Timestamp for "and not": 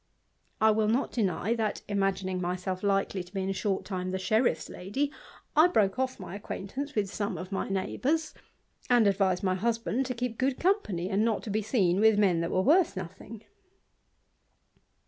11.07-11.43